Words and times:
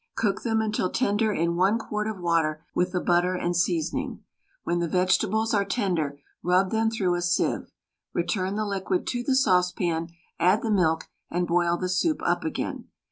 Cook 0.15 0.41
them 0.41 0.61
until 0.61 0.89
tender 0.89 1.31
in 1.31 1.55
1 1.55 1.77
quart 1.77 2.07
of 2.07 2.19
water 2.19 2.65
with 2.73 2.91
the 2.91 2.99
butter 2.99 3.35
and 3.35 3.55
seasoning. 3.55 4.23
When 4.63 4.79
the 4.79 4.87
vegetables 4.87 5.53
are 5.53 5.63
tender 5.63 6.19
rub 6.41 6.71
them 6.71 6.89
through 6.89 7.13
a 7.13 7.21
sieve. 7.21 7.71
Return 8.11 8.55
the 8.55 8.65
liquid 8.65 9.05
to 9.05 9.21
the 9.21 9.35
saucepan, 9.35 10.07
add 10.39 10.63
the 10.63 10.71
milk, 10.71 11.07
and 11.29 11.45
boil 11.45 11.77
the 11.77 11.87
soup 11.87 12.19
up 12.25 12.43
again. 12.43 12.85